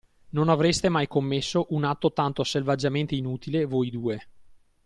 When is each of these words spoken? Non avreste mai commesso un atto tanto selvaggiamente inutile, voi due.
Non 0.29 0.49
avreste 0.49 0.89
mai 0.89 1.05
commesso 1.07 1.67
un 1.75 1.83
atto 1.83 2.11
tanto 2.11 2.43
selvaggiamente 2.43 3.13
inutile, 3.13 3.65
voi 3.65 3.91
due. 3.91 4.27